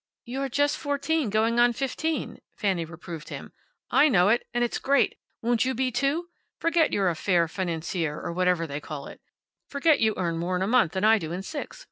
[0.25, 3.53] "You're just fourteen, going on fifteen," Fanny reproved him.
[3.91, 4.47] "I know it.
[4.51, 5.19] And it's great!
[5.43, 6.29] Won't you be, too?
[6.59, 9.21] Forget you're a fair financier, or whatever they call it.
[9.67, 11.79] Forget you earn more in a month than I do in six.